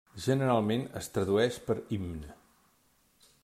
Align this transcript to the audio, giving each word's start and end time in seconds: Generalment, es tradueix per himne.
Generalment, 0.25 0.85
es 1.01 1.09
tradueix 1.17 1.59
per 1.69 1.77
himne. 1.93 2.33